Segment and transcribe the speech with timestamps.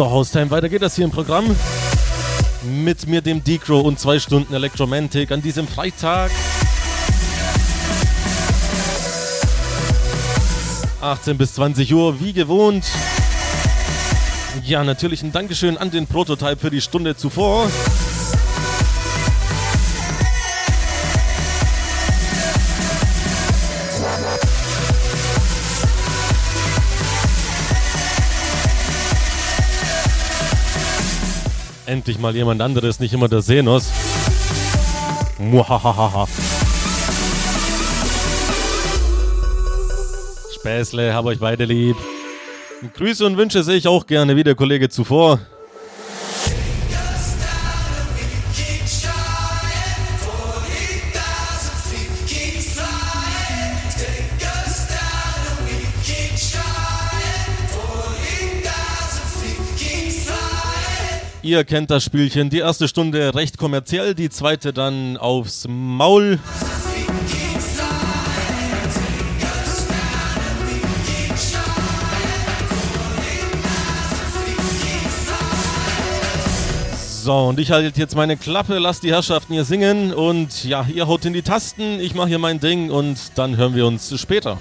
[0.00, 1.44] So, Haustime, weiter geht das hier im Programm.
[2.62, 6.30] Mit mir, dem Decro und zwei Stunden Elektromantik an diesem Freitag.
[11.02, 12.86] 18 bis 20 Uhr, wie gewohnt.
[14.64, 17.68] Ja, natürlich ein Dankeschön an den Prototype für die Stunde zuvor.
[31.90, 33.90] Endlich mal jemand anderes, nicht immer der Senos.
[35.40, 36.28] Muhahaha.
[40.54, 41.96] Späßle, hab euch beide lieb.
[42.94, 45.40] Grüße und Wünsche sehe ich auch gerne wie der Kollege zuvor.
[61.50, 62.48] Ihr kennt das Spielchen.
[62.48, 66.38] Die erste Stunde recht kommerziell, die zweite dann aufs Maul.
[77.24, 81.08] So, und ich halte jetzt meine Klappe, lasst die Herrschaften hier singen und ja, ihr
[81.08, 84.56] haut in die Tasten, ich mache hier mein Ding und dann hören wir uns später.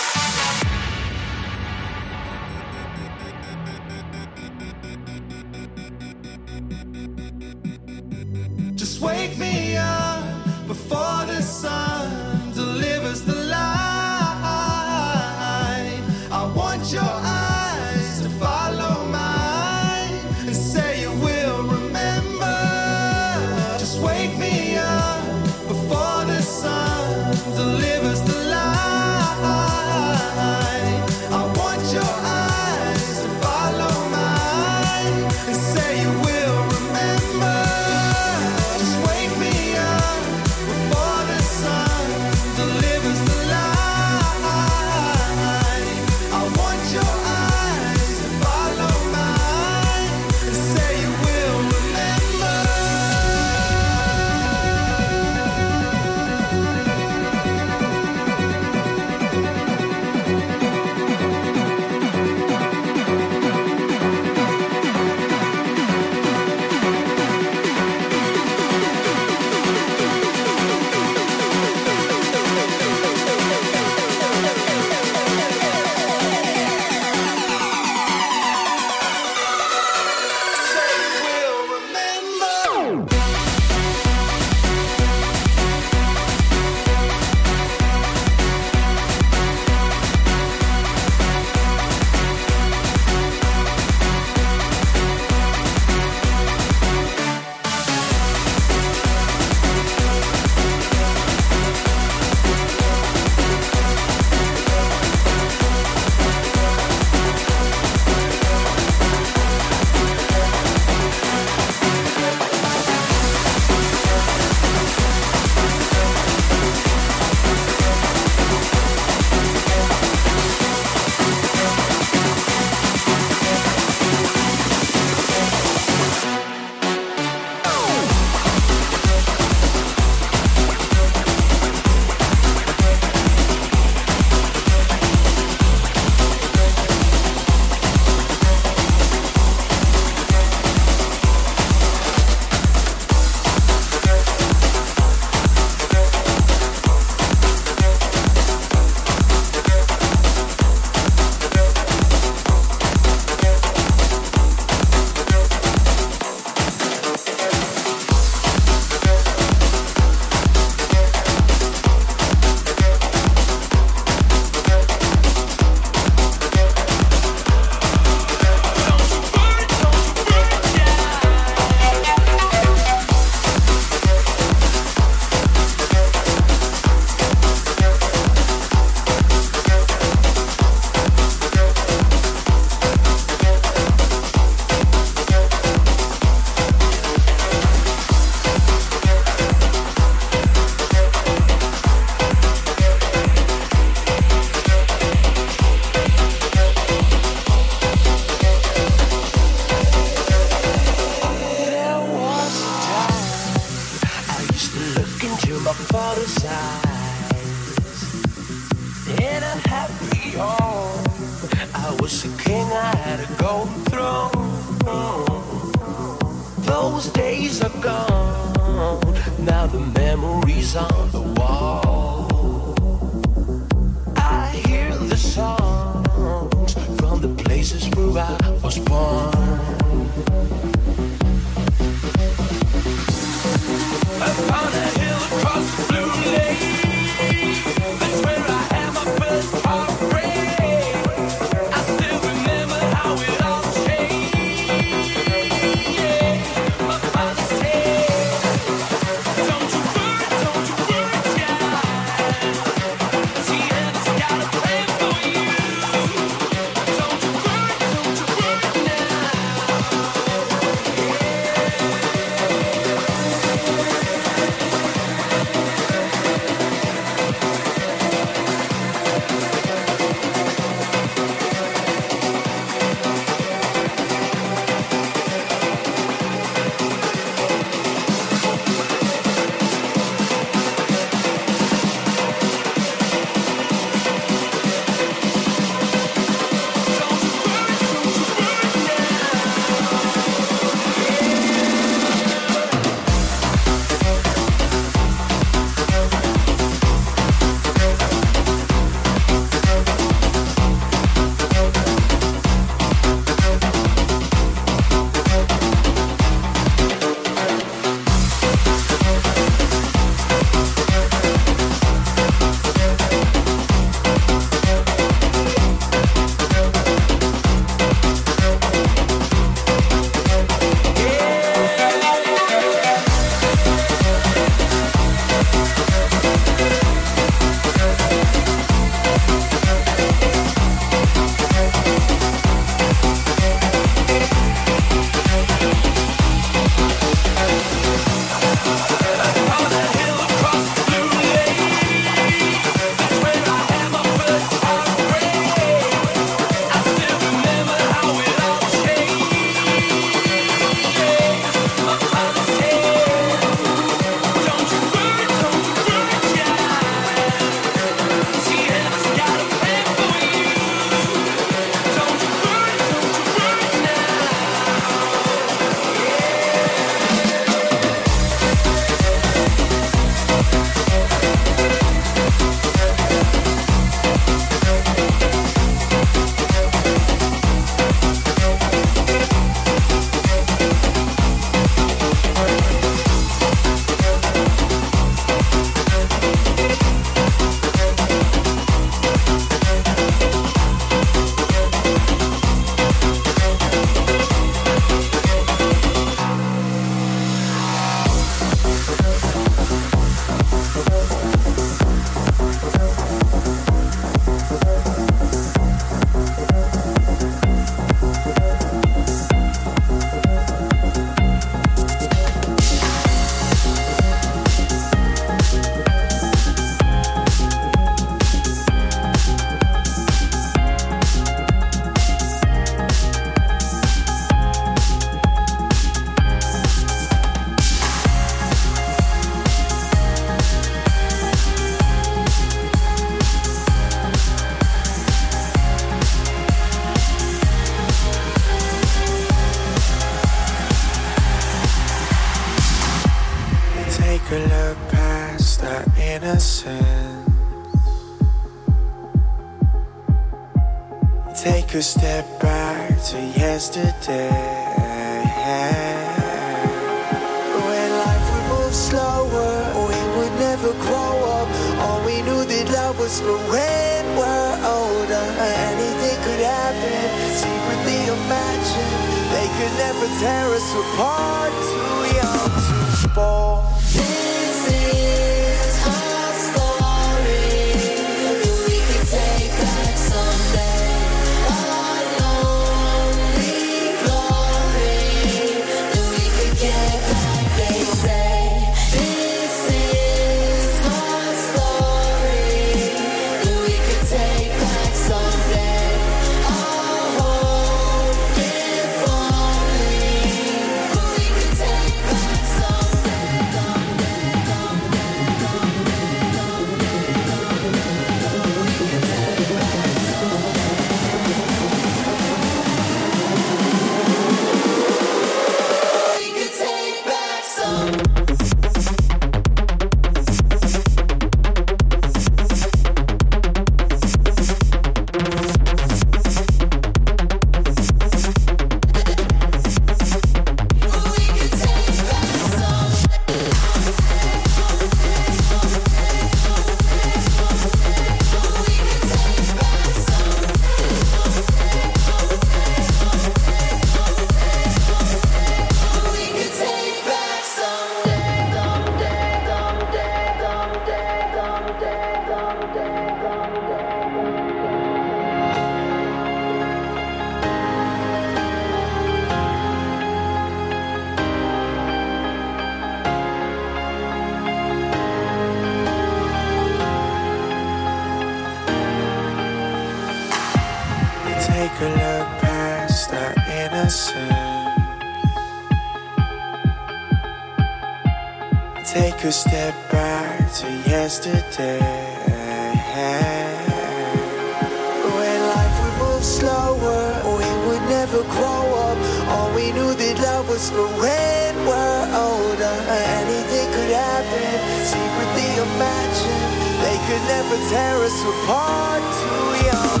[588.12, 588.98] Never grow up.
[589.28, 592.76] All we knew that love was for when we're older.
[593.22, 594.50] Anything could happen,
[594.82, 596.42] secretly imagine.
[596.82, 599.02] They could never tear us apart.
[599.20, 600.00] Too young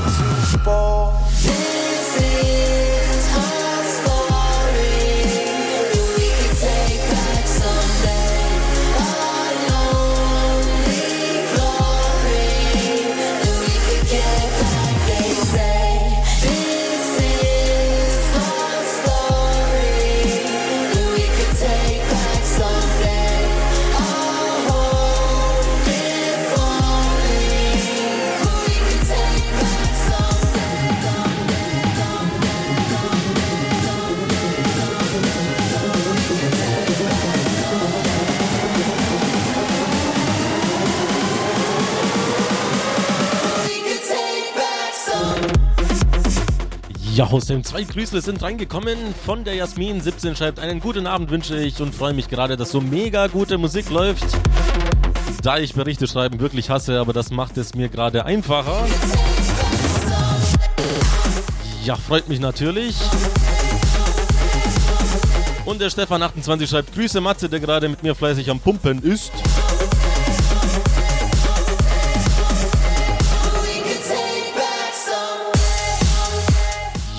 [0.50, 1.69] to fall.
[47.20, 50.00] Ja, aus dem zwei Grüßle sind reingekommen von der Jasmin.
[50.00, 53.58] 17 schreibt, einen guten Abend wünsche ich und freue mich gerade, dass so mega gute
[53.58, 54.24] Musik läuft.
[55.42, 58.86] Da ich Berichte schreiben wirklich hasse, aber das macht es mir gerade einfacher.
[61.84, 62.96] Ja, freut mich natürlich.
[65.66, 69.30] Und der Stefan28 schreibt, Grüße Matze, der gerade mit mir fleißig am Pumpen ist.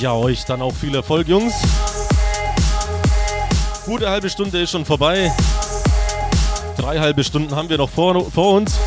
[0.02, 1.54] Ja, euch dann auch viel Erfolg, Jungs.
[3.86, 5.32] Gute halbe Stunde ist schon vorbei.
[6.76, 8.80] Drei halbe Stunden haben wir noch vor, vor uns.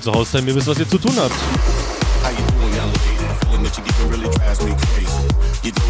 [0.00, 1.34] Also Haustime, ihr wisst, was ihr zu tun habt.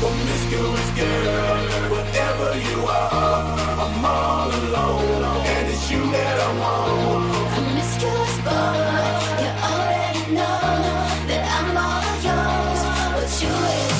[0.00, 1.58] promiscuous girl.
[1.92, 3.44] Whatever you are,
[3.84, 7.24] I'm all alone, and it's you that I want.
[7.54, 9.04] Promiscuous boy,
[9.42, 10.60] you already know
[11.28, 12.80] that I'm all yours.
[13.14, 13.90] What you need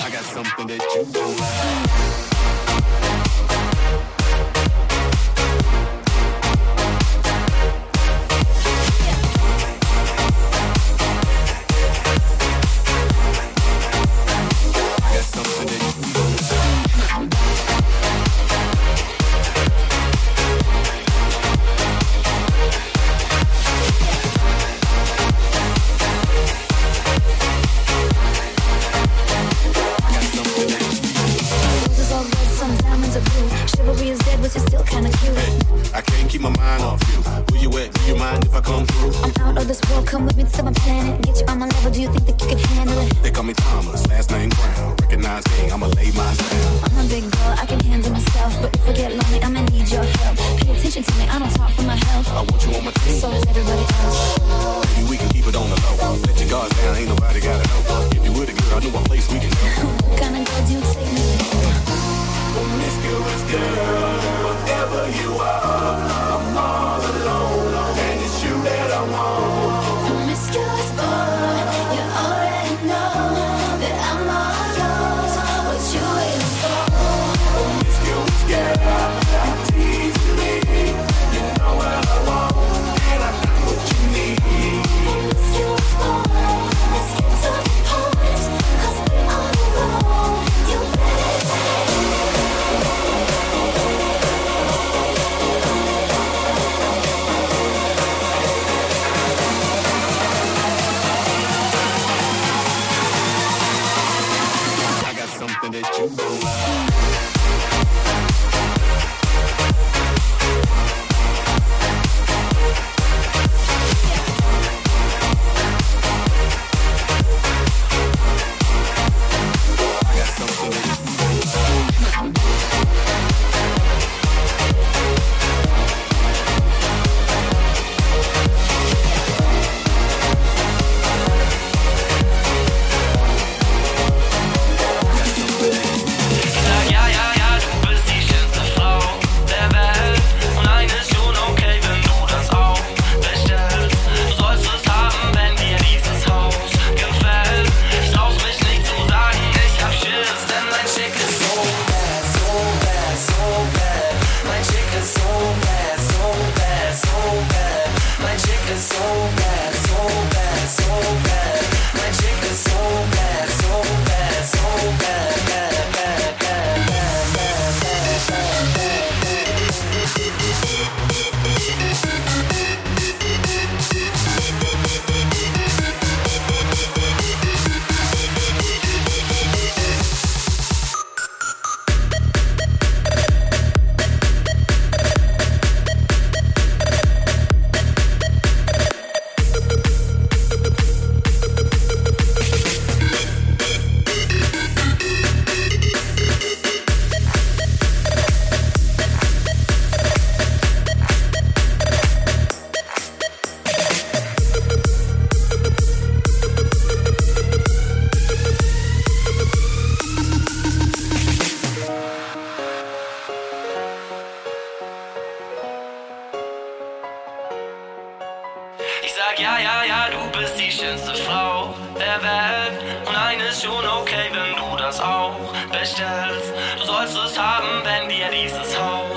[0.00, 1.87] i got something that you don't like.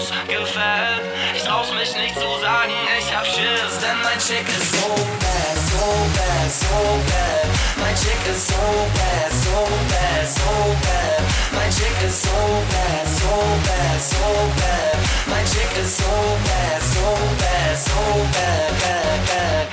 [0.01, 1.03] Jungs gefällt.
[1.35, 5.57] Ich trau's mich nicht zu sagen, ich hab Schiss, denn mein Chick ist so bad,
[5.69, 5.85] so
[6.15, 6.75] bad, so
[7.07, 7.45] bad.
[7.77, 8.55] Mein Chick ist so
[8.97, 11.21] bad, so bad, so bad.
[11.51, 12.29] Mein Chick ist so
[12.71, 13.33] bad, so
[13.67, 14.25] bad, so
[14.57, 14.97] bad.
[15.27, 16.11] Mein Chick ist so
[16.45, 17.05] bad, so
[17.37, 18.01] bad, so
[18.33, 19.70] bad, bad, bad.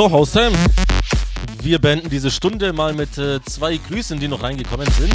[0.00, 0.56] So, Haustime.
[1.62, 5.12] Wir beenden diese Stunde mal mit äh, zwei Grüßen, die noch reingekommen sind.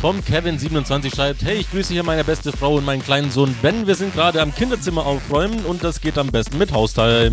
[0.00, 3.86] Vom Kevin27 schreibt, hey, ich grüße hier meine beste Frau und meinen kleinen Sohn Ben.
[3.86, 7.32] Wir sind gerade am Kinderzimmer aufräumen und das geht am besten mit Haustime.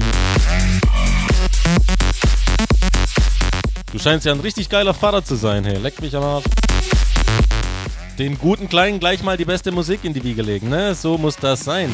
[3.93, 5.77] Du scheinst ja ein richtig geiler Fahrer zu sein, hey.
[5.77, 6.43] Leck mich am Arsch.
[8.19, 10.93] Den guten Kleinen gleich mal die beste Musik in die Wiege legen, ne?
[10.93, 11.93] So muss das sein.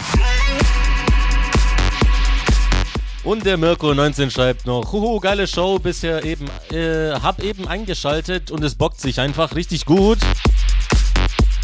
[3.27, 8.63] Und der Mirko19 schreibt noch, huhu, geile Show, bisher eben, äh, hab eben eingeschaltet und
[8.63, 10.17] es bockt sich einfach richtig gut.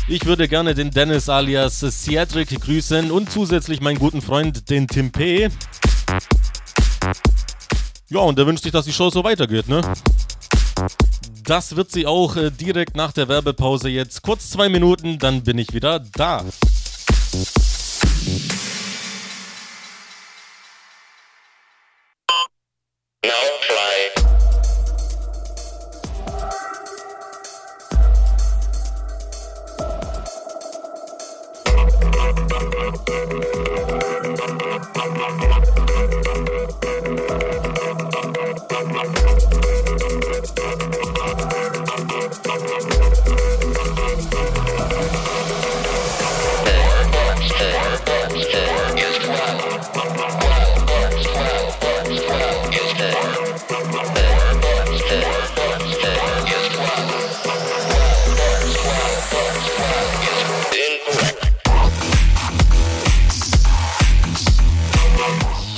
[0.09, 5.13] Ich würde gerne den Dennis alias Cedric grüßen und zusätzlich meinen guten Freund, den Tim
[5.13, 5.47] P.
[8.09, 9.79] Ja, und der wünscht sich, dass die Show so weitergeht, ne?
[11.45, 14.21] Das wird sie auch äh, direkt nach der Werbepause jetzt.
[14.21, 16.43] Kurz zwei Minuten, dann bin ich wieder da.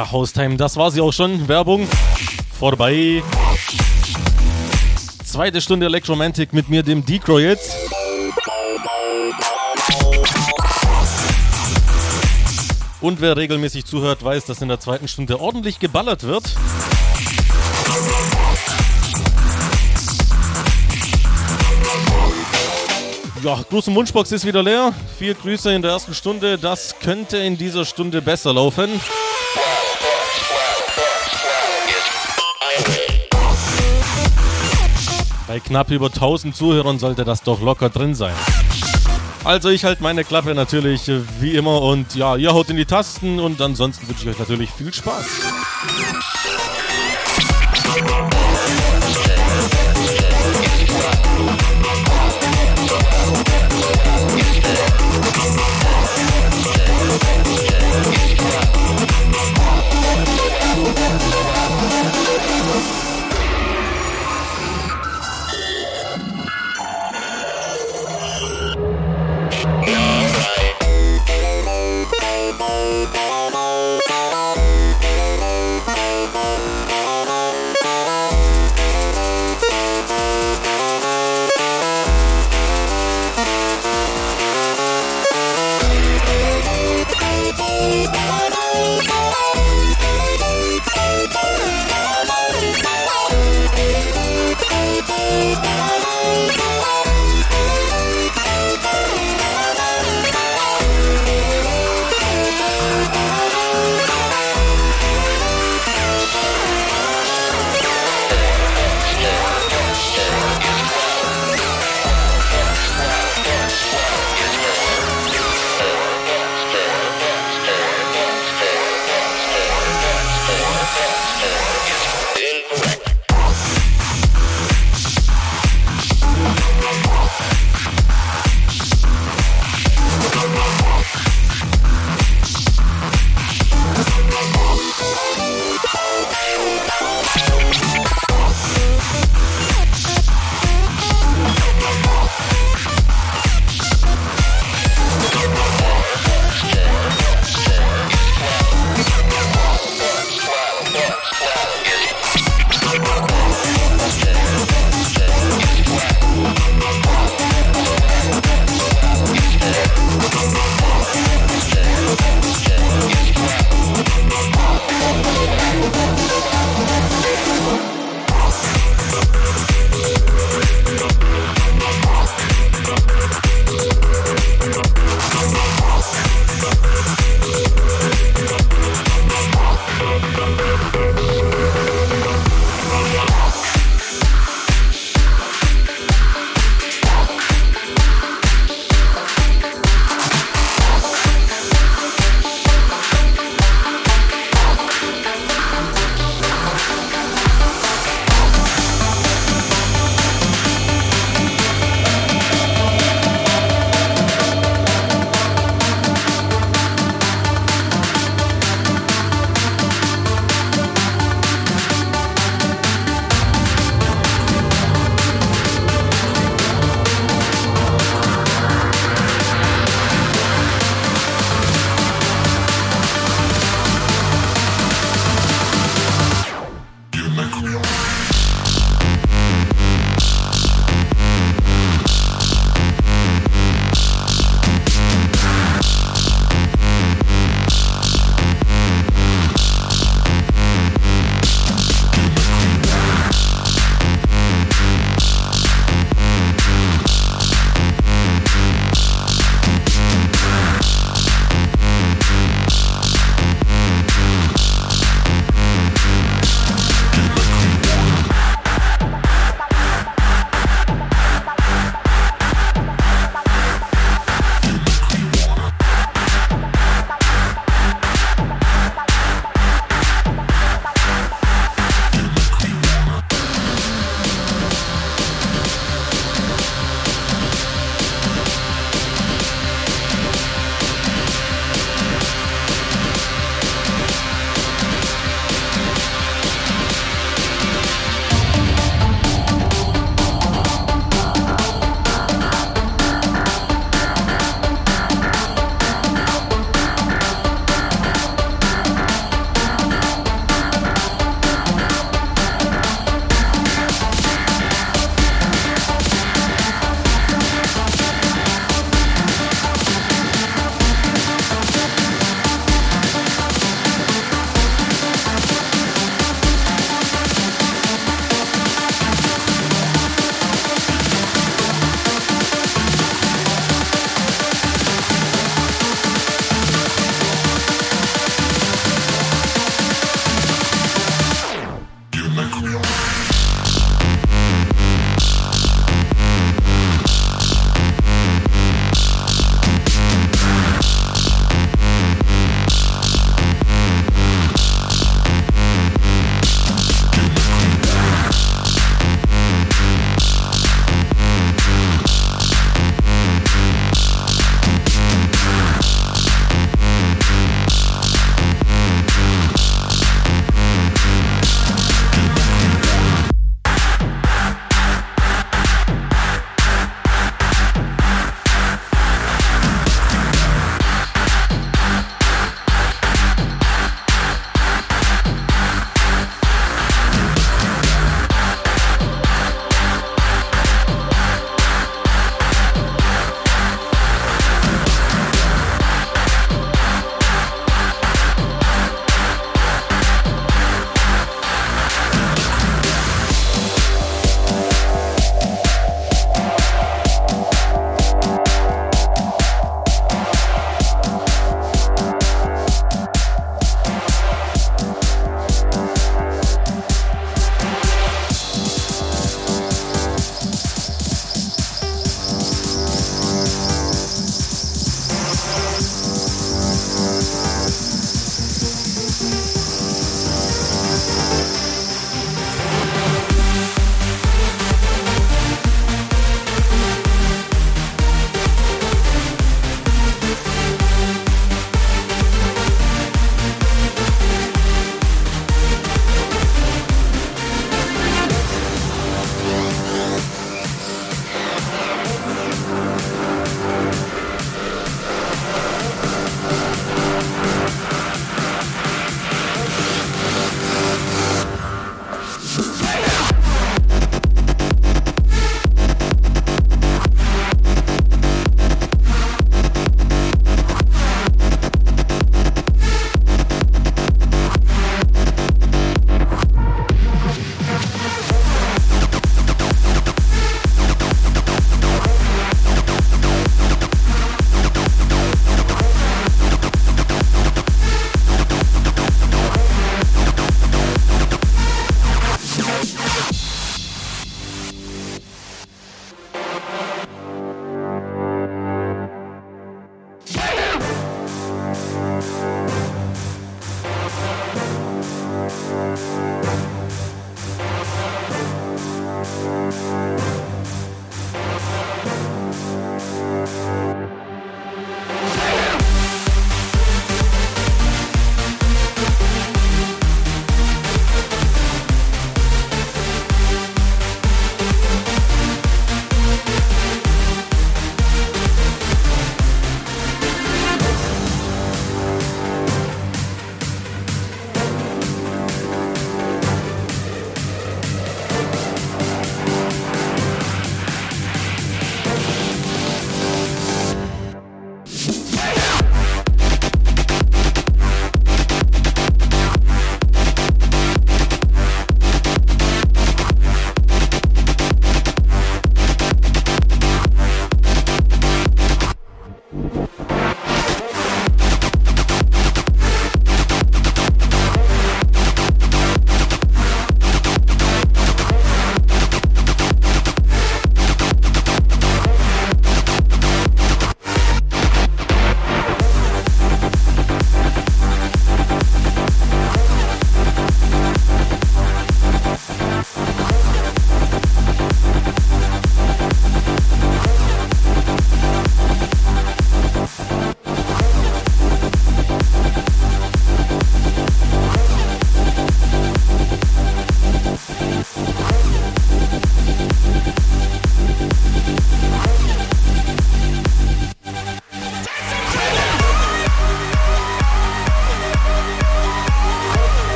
[0.00, 1.46] Ja, Haustime, das war sie auch schon.
[1.46, 1.86] Werbung
[2.58, 3.22] vorbei.
[5.22, 7.76] Zweite Stunde Electromantic mit mir, dem Decro jetzt.
[13.02, 16.44] Und wer regelmäßig zuhört, weiß, dass in der zweiten Stunde ordentlich geballert wird.
[23.42, 24.94] Ja, große Wunschbox ist wieder leer.
[25.18, 26.56] Vier Grüße in der ersten Stunde.
[26.56, 28.88] Das könnte in dieser Stunde besser laufen.
[35.50, 38.36] Bei knapp über 1000 Zuhörern sollte das doch locker drin sein.
[39.42, 42.84] Also ich halte meine Klappe natürlich äh, wie immer und ja, ihr haut in die
[42.84, 45.26] Tasten und ansonsten wünsche ich euch natürlich viel Spaß.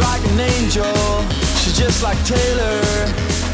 [0.00, 0.94] like an angel,
[1.60, 2.82] she's just like Taylor.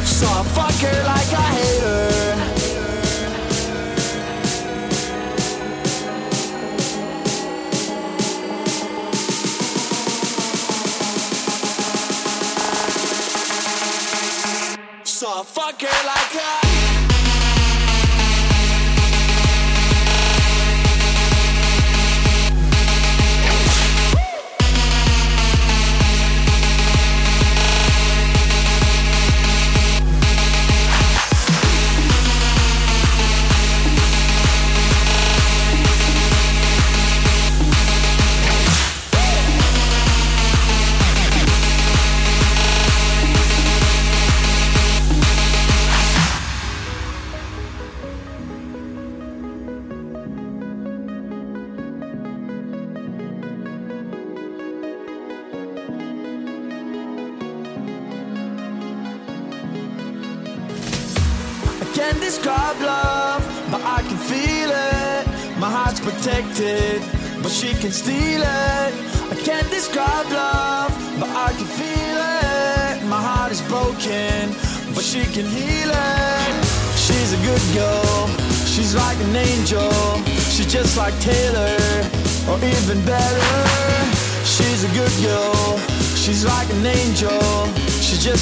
[0.04, 2.66] So I fuck her like I hate her.
[15.04, 16.55] So I fuck her like I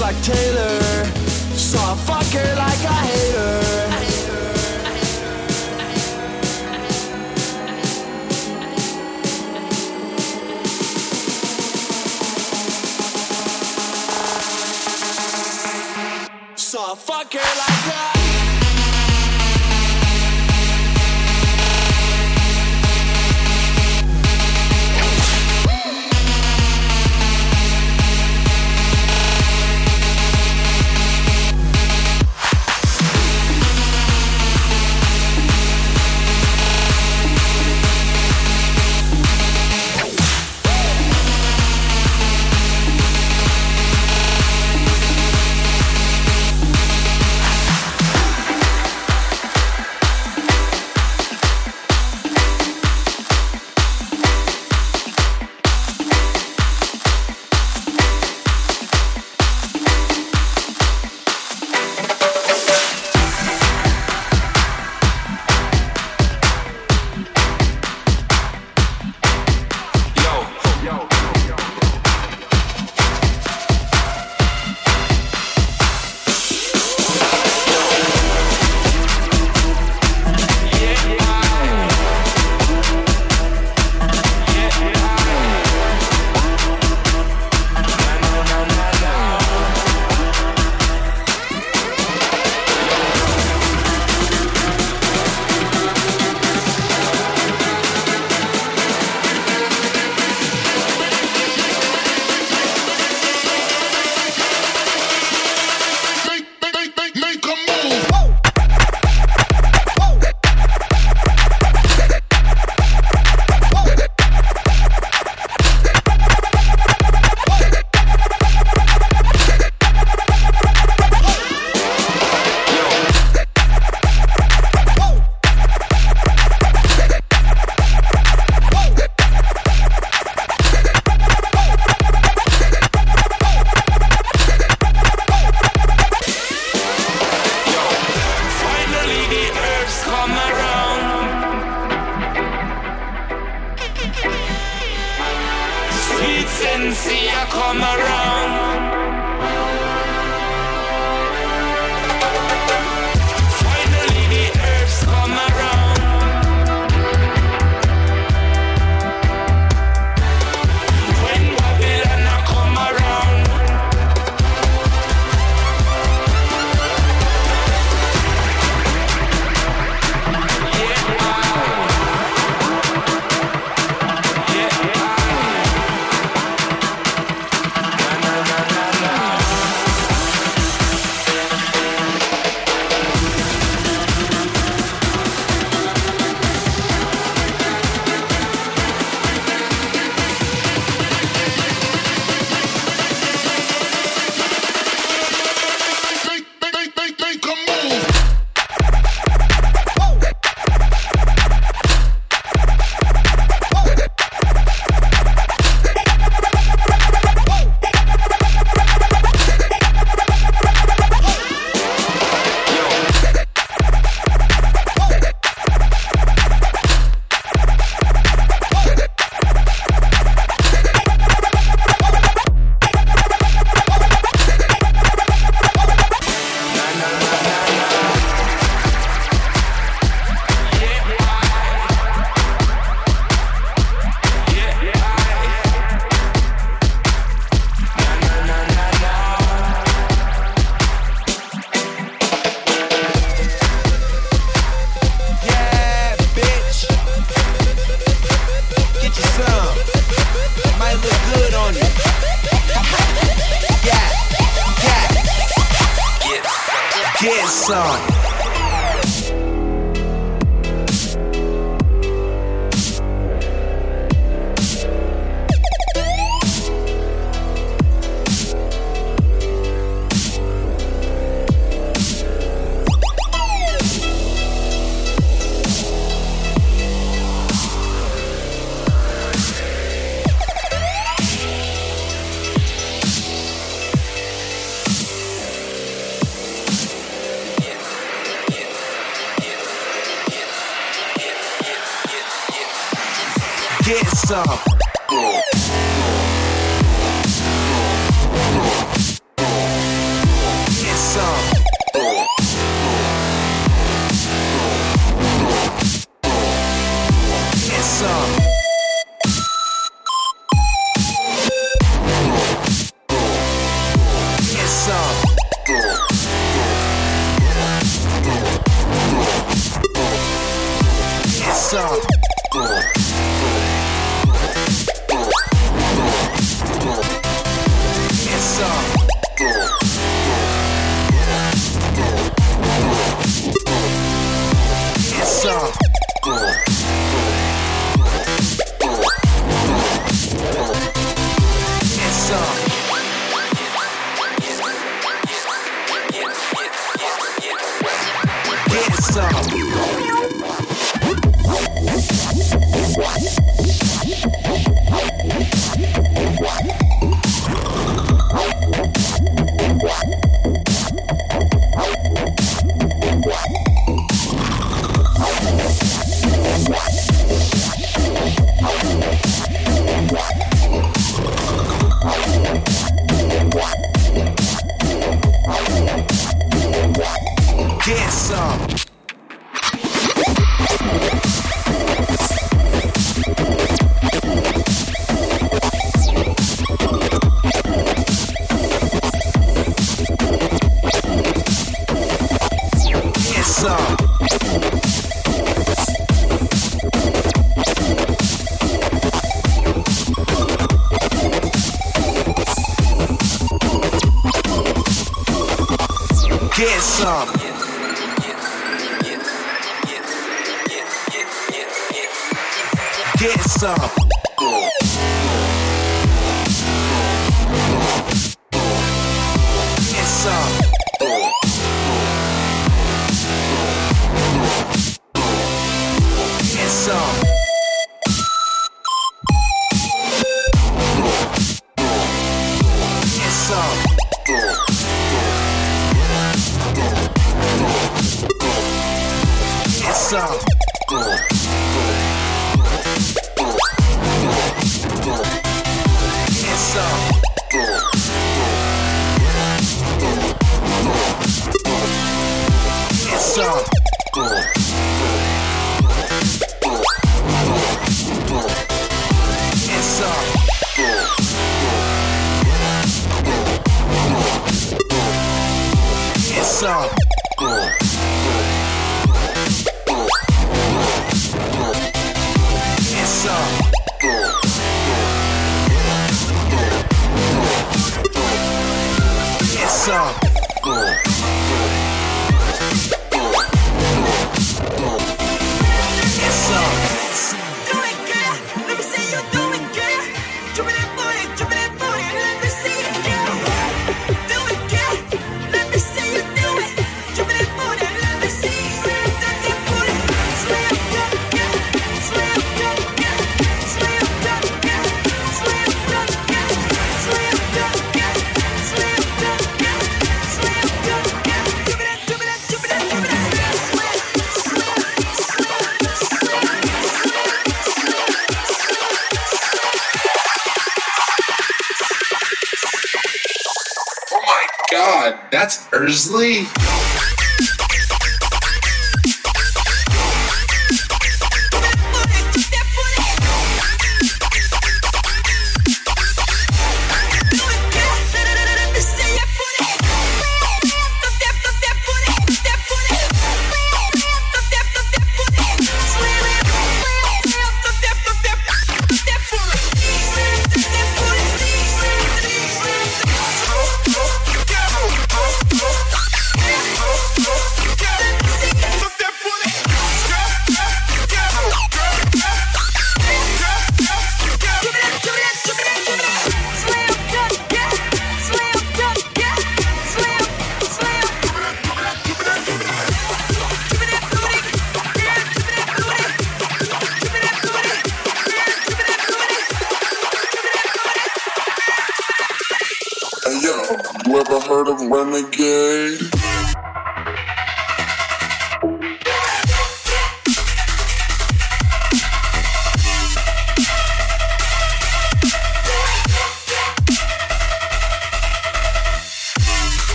[0.00, 0.80] like Taylor.
[1.56, 3.67] Saw a fucker like I hate her.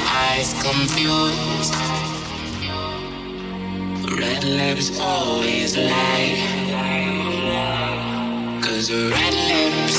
[0.00, 1.74] Eyes confused.
[4.18, 6.36] Red lips always lie.
[8.62, 9.98] Cause red lips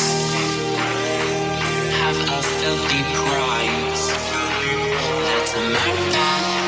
[1.99, 3.93] have a filthy pride.
[5.25, 6.62] That's a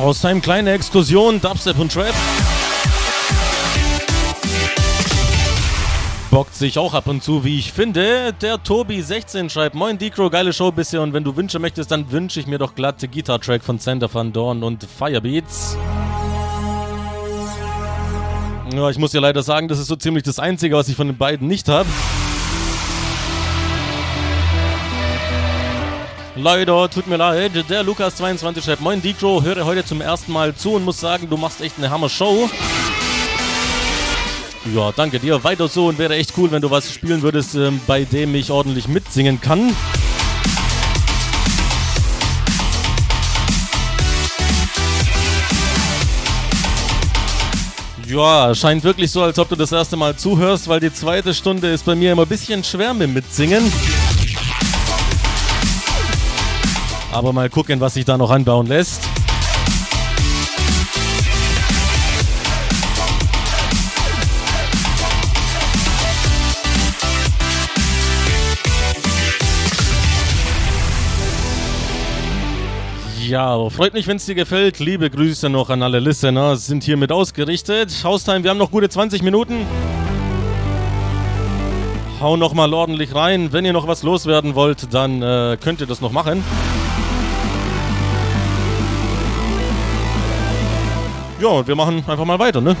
[0.00, 2.14] Aus einem kleinen Exkursion, Dubstep und Trap.
[6.30, 8.32] Bockt sich auch ab und zu, wie ich finde.
[8.32, 11.02] Der Tobi16 schreibt: Moin Decro, geile Show bisher.
[11.02, 14.32] Und wenn du Wünsche möchtest, dann wünsche ich mir doch glatte Guitar-Track von Sander Van
[14.32, 15.76] Dorn und Firebeats.
[18.72, 21.08] Ja, ich muss ja leider sagen, das ist so ziemlich das Einzige, was ich von
[21.08, 21.88] den beiden nicht habe.
[26.42, 27.52] Leider, tut mir leid.
[27.68, 31.36] Der Lukas22 schreibt: Moin Decro, höre heute zum ersten Mal zu und muss sagen, du
[31.36, 32.48] machst echt eine Hammer-Show.
[34.74, 35.44] Ja, danke dir.
[35.44, 38.50] Weiter so und wäre echt cool, wenn du was spielen würdest, ähm, bei dem ich
[38.50, 39.76] ordentlich mitsingen kann.
[48.06, 51.70] Ja, scheint wirklich so, als ob du das erste Mal zuhörst, weil die zweite Stunde
[51.70, 53.70] ist bei mir immer ein bisschen schwer mit Mitsingen.
[57.12, 59.02] Aber mal gucken, was sich da noch anbauen lässt.
[73.30, 74.80] Ja, freut mich, wenn es dir gefällt.
[74.80, 77.92] Liebe Grüße noch an alle Listener, sind hiermit ausgerichtet.
[78.02, 79.66] Haustime, wir haben noch gute 20 Minuten.
[82.20, 83.52] Hau noch mal ordentlich rein.
[83.52, 86.42] Wenn ihr noch was loswerden wollt, dann äh, könnt ihr das noch machen.
[91.40, 92.76] Ja, und wir machen einfach mal weiter, ne?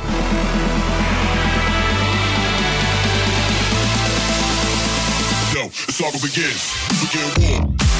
[5.54, 6.74] Yo, the saga begins.
[7.00, 7.99] Begin war.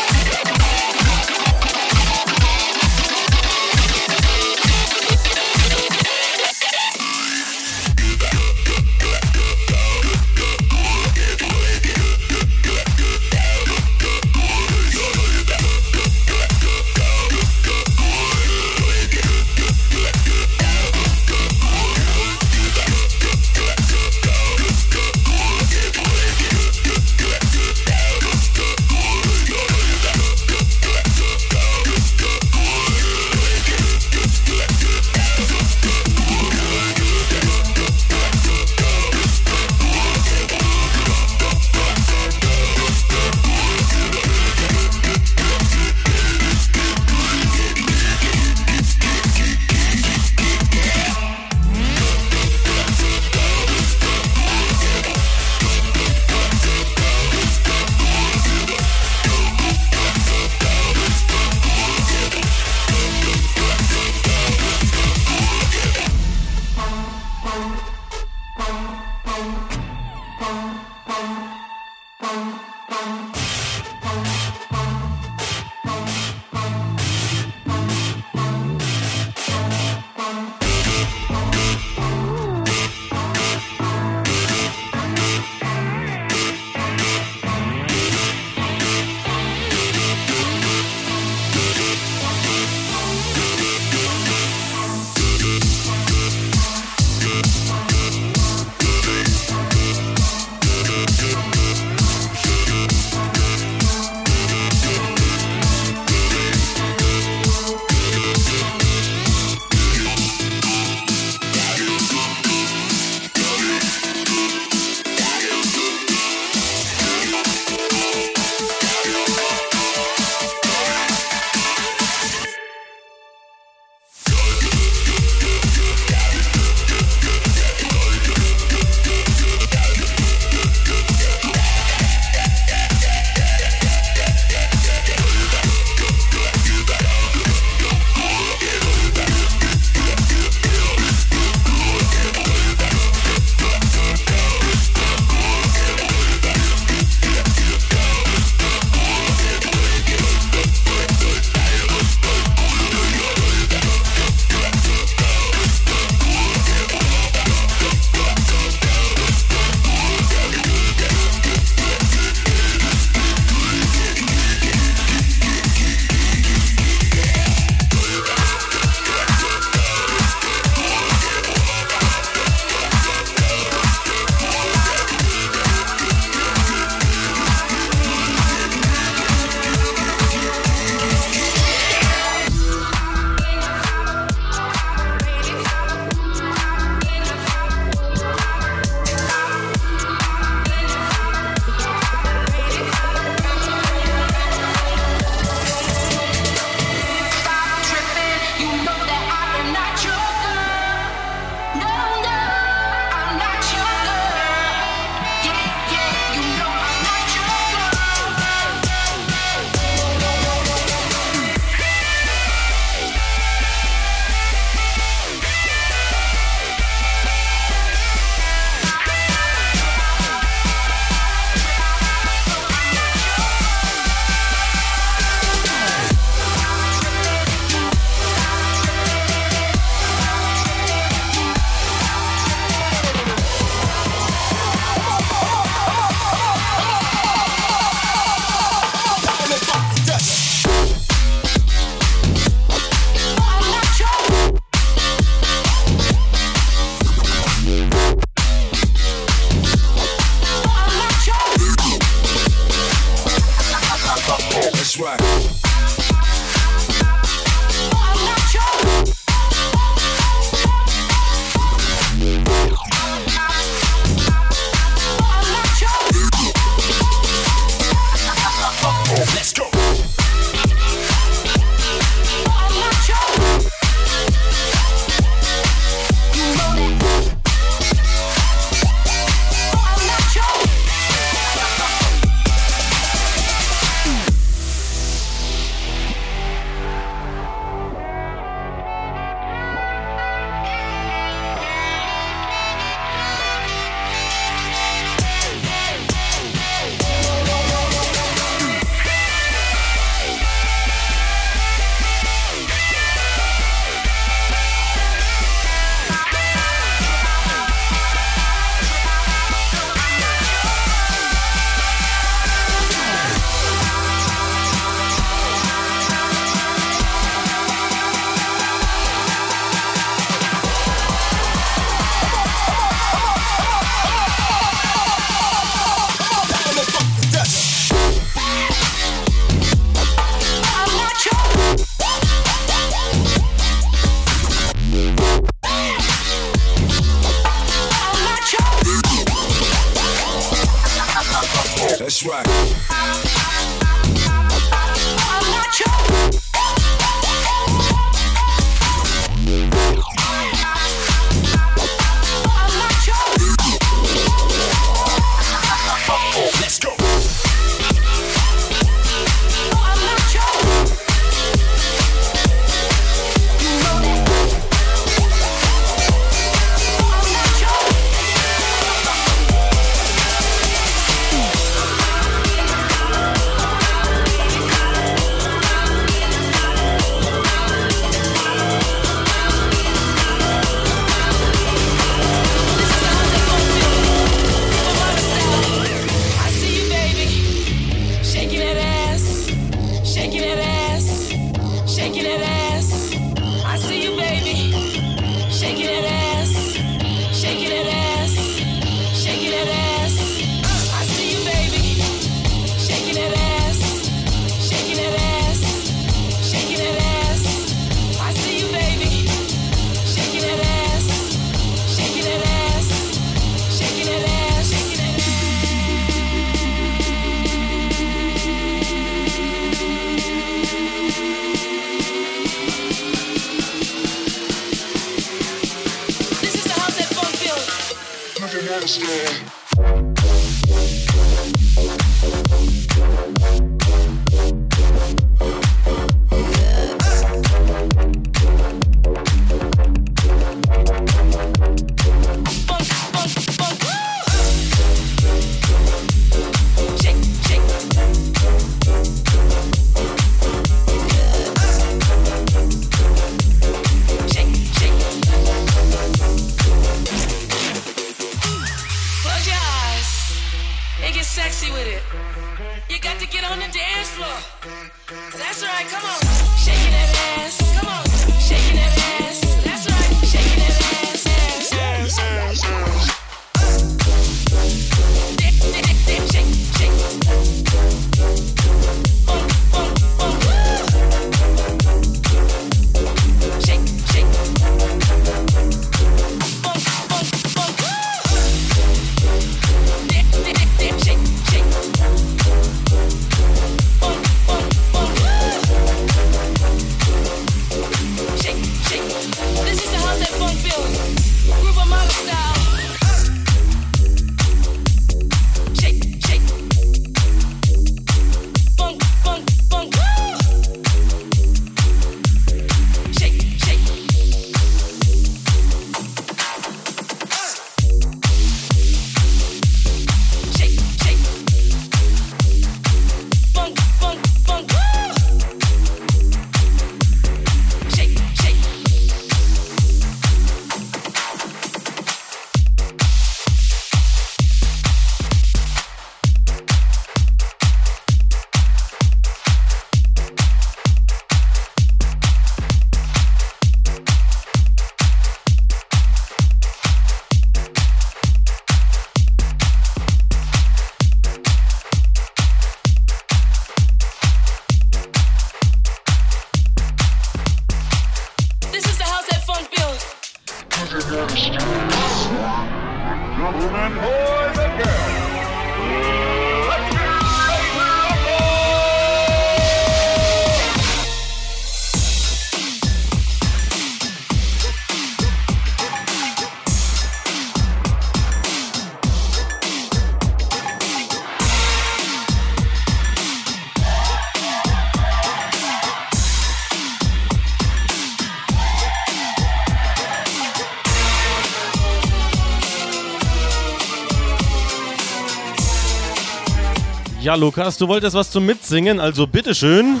[597.34, 600.00] Ja, Lukas, du wolltest was zum Mitsingen, also bitteschön.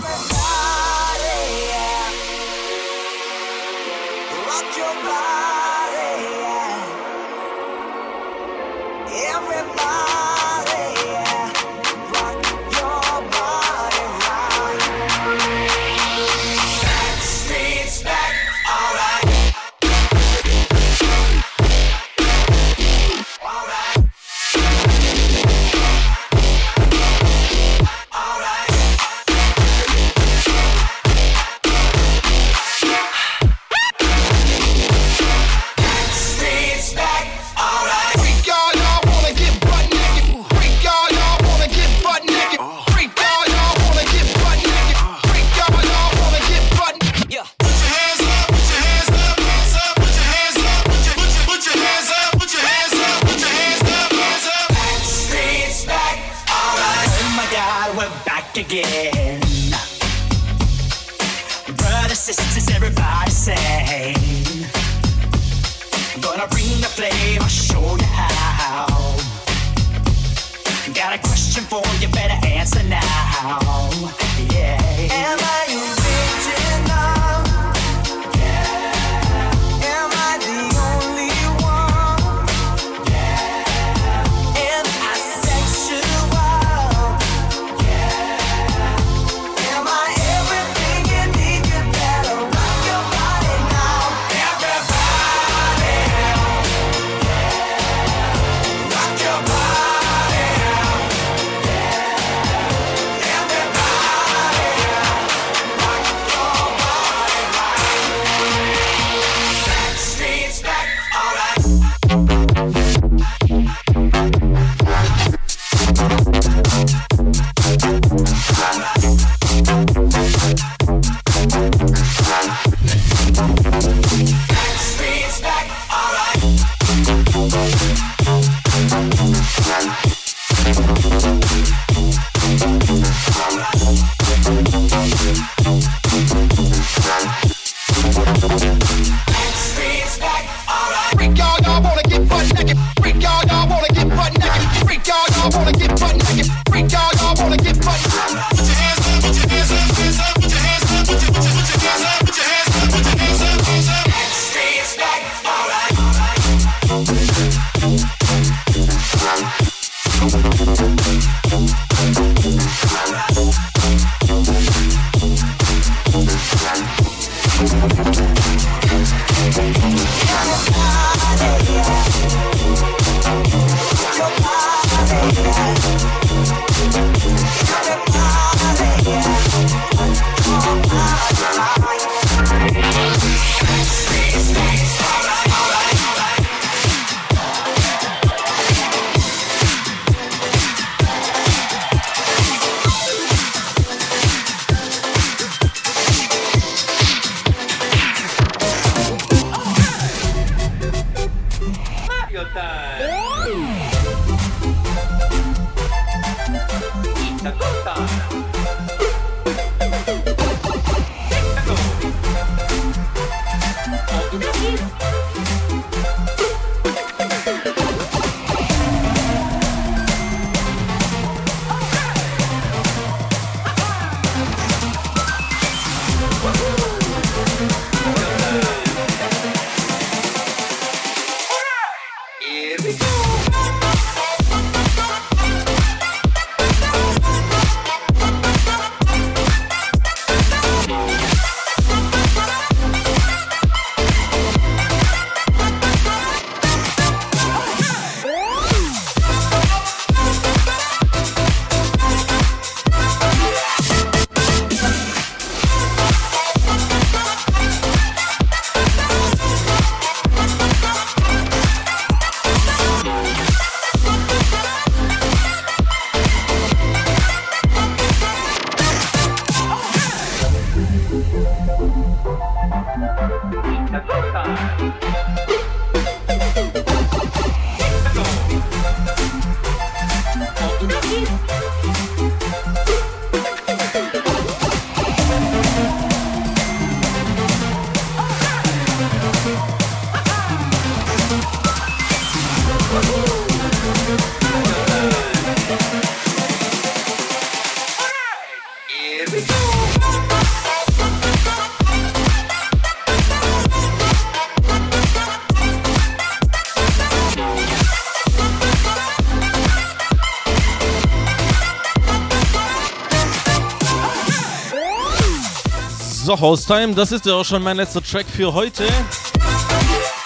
[316.44, 318.84] So, Haustime, das ist ja auch schon mein letzter Track für heute.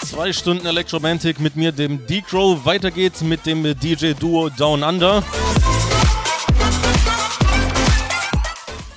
[0.05, 2.65] Zwei Stunden Electromantic mit mir, dem D-Crow.
[2.65, 5.23] Weiter geht's mit dem DJ-Duo Down Under.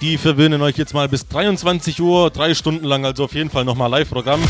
[0.00, 3.64] Die verwöhnen euch jetzt mal bis 23 Uhr, drei Stunden lang, also auf jeden Fall
[3.64, 4.42] nochmal Live-Programm.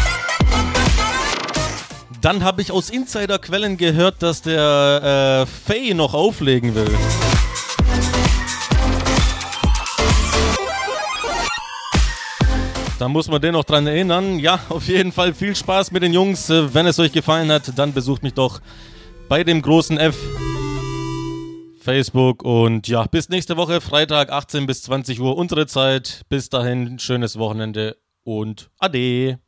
[2.23, 6.89] Dann habe ich aus Insider-Quellen gehört, dass der äh, Faye noch auflegen will.
[13.03, 14.39] Da muss man den noch dran erinnern.
[14.39, 16.49] Ja, auf jeden Fall viel Spaß mit den Jungs.
[16.51, 18.61] Äh, Wenn es euch gefallen hat, dann besucht mich doch
[19.29, 20.17] bei dem großen F.
[21.81, 26.23] Facebook und ja, bis nächste Woche, Freitag 18 bis 20 Uhr unsere Zeit.
[26.29, 29.41] Bis dahin, schönes Wochenende und Ade.